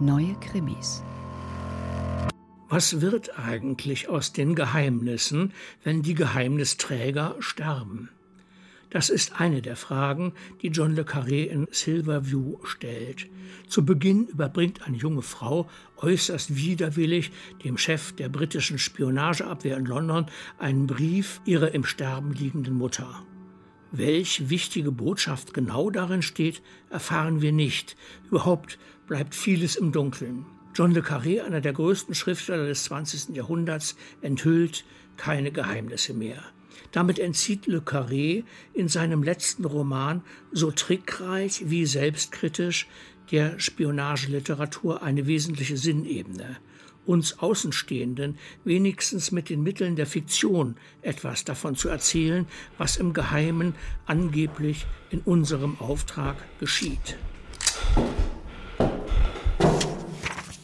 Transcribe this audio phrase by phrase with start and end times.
[0.00, 1.04] Neue Krimis.
[2.68, 5.52] Was wird eigentlich aus den Geheimnissen,
[5.84, 8.08] wenn die Geheimnisträger sterben?
[8.90, 10.32] Das ist eine der Fragen,
[10.62, 13.28] die John le Carré in Silverview stellt.
[13.68, 17.30] Zu Beginn überbringt eine junge Frau äußerst widerwillig
[17.62, 20.26] dem Chef der britischen Spionageabwehr in London
[20.58, 23.22] einen Brief ihrer im Sterben liegenden Mutter.
[23.96, 27.96] Welch wichtige Botschaft genau darin steht, erfahren wir nicht.
[28.28, 28.76] Überhaupt
[29.06, 30.46] bleibt vieles im Dunkeln.
[30.74, 33.36] John le Carré, einer der größten Schriftsteller des 20.
[33.36, 34.84] Jahrhunderts, enthüllt
[35.16, 36.42] keine Geheimnisse mehr.
[36.90, 42.88] Damit entzieht Le Carré in seinem letzten Roman so trickreich wie selbstkritisch
[43.30, 46.56] der Spionageliteratur eine wesentliche Sinnebene
[47.06, 52.46] uns Außenstehenden wenigstens mit den Mitteln der Fiktion etwas davon zu erzählen,
[52.78, 53.74] was im Geheimen
[54.06, 57.16] angeblich in unserem Auftrag geschieht.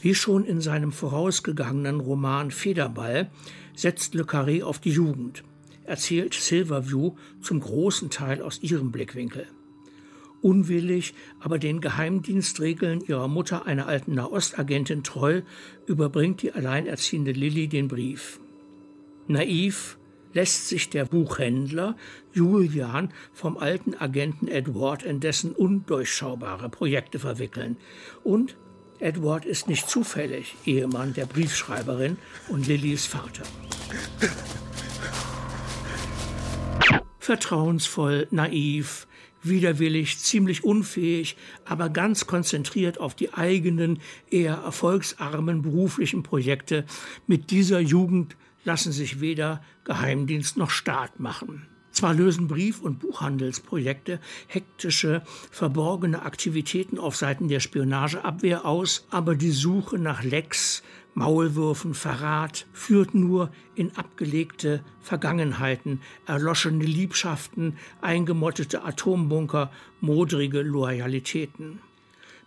[0.00, 3.30] Wie schon in seinem vorausgegangenen Roman Federball
[3.74, 5.44] setzt Le Carré auf die Jugend,
[5.84, 9.46] erzählt Silverview zum großen Teil aus ihrem Blickwinkel
[10.44, 15.40] unwillig, aber den Geheimdienstregeln ihrer Mutter, einer alten Nahostagentin, treu,
[15.86, 18.40] überbringt die alleinerziehende Lilly den Brief.
[19.26, 19.96] Naiv
[20.34, 21.96] lässt sich der Buchhändler
[22.32, 27.78] Julian vom alten Agenten Edward in dessen undurchschaubare Projekte verwickeln.
[28.22, 28.56] Und
[28.98, 33.44] Edward ist nicht zufällig Ehemann der Briefschreiberin und Lillys Vater.
[37.18, 39.06] Vertrauensvoll, naiv,
[39.46, 44.00] widerwillig, ziemlich unfähig, aber ganz konzentriert auf die eigenen,
[44.30, 46.84] eher erfolgsarmen beruflichen Projekte.
[47.26, 51.66] Mit dieser Jugend lassen sich weder Geheimdienst noch Staat machen.
[51.94, 59.52] Zwar lösen Brief- und Buchhandelsprojekte hektische, verborgene Aktivitäten auf Seiten der Spionageabwehr aus, aber die
[59.52, 60.82] Suche nach Lecks,
[61.14, 71.78] Maulwürfen, Verrat führt nur in abgelegte Vergangenheiten, erloschene Liebschaften, eingemottete Atombunker, modrige Loyalitäten.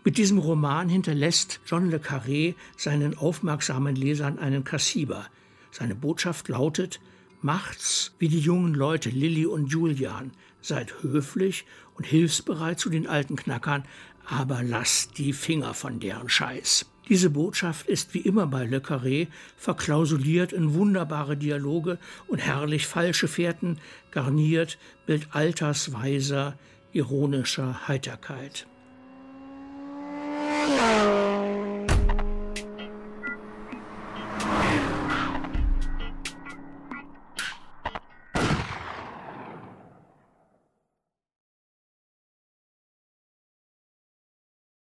[0.04, 5.26] Mit diesem Roman hinterlässt John le Carré seinen aufmerksamen Lesern einen Kassiber.
[5.72, 7.00] Seine Botschaft lautet,
[7.42, 10.32] Macht's wie die jungen Leute Lilly und Julian.
[10.62, 11.66] Seid höflich
[11.96, 13.84] und hilfsbereit zu den alten Knackern,
[14.26, 16.86] aber lasst die Finger von deren Scheiß.
[17.10, 23.30] Diese Botschaft ist wie immer bei Le Carré verklausuliert in wunderbare Dialoge und herrlich falsche
[23.30, 23.80] Fährten,
[24.12, 26.58] garniert mit altersweiser,
[26.92, 28.68] ironischer Heiterkeit.